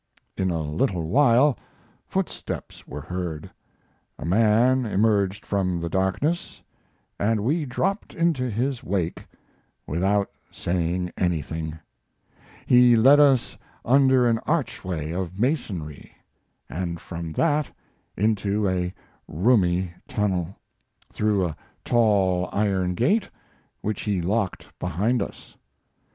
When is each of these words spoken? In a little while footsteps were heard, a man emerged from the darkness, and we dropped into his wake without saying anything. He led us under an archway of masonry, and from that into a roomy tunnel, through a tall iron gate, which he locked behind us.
In 0.35 0.49
a 0.49 0.63
little 0.63 1.07
while 1.09 1.59
footsteps 2.07 2.87
were 2.87 3.01
heard, 3.01 3.51
a 4.17 4.25
man 4.25 4.83
emerged 4.83 5.45
from 5.45 5.79
the 5.79 5.89
darkness, 5.89 6.63
and 7.19 7.43
we 7.43 7.65
dropped 7.67 8.15
into 8.15 8.49
his 8.49 8.83
wake 8.83 9.27
without 9.85 10.31
saying 10.49 11.11
anything. 11.17 11.77
He 12.65 12.95
led 12.95 13.19
us 13.19 13.59
under 13.85 14.27
an 14.27 14.39
archway 14.47 15.11
of 15.11 15.37
masonry, 15.39 16.11
and 16.67 16.99
from 16.99 17.31
that 17.33 17.67
into 18.17 18.67
a 18.67 18.95
roomy 19.27 19.91
tunnel, 20.07 20.55
through 21.13 21.45
a 21.45 21.55
tall 21.85 22.49
iron 22.51 22.95
gate, 22.95 23.29
which 23.81 24.01
he 24.01 24.19
locked 24.19 24.65
behind 24.79 25.21
us. 25.21 25.55